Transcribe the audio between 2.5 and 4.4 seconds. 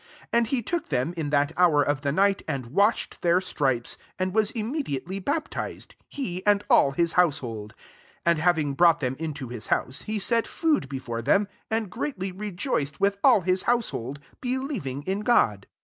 washed their itripes; and